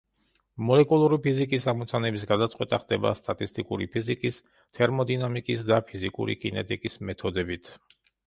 [0.67, 4.41] მოლეკულური ფიზიკის ამოცანების გადაწყვეტა ხდება სტატისტიკური ფიზიკის,
[4.79, 7.71] თერმოდინამიკის და ფიზიკური კინეტიკის მეთოდებით.